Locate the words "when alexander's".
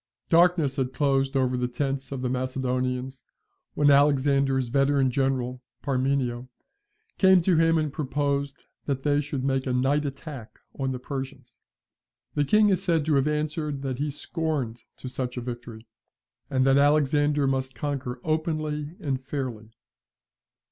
3.75-4.67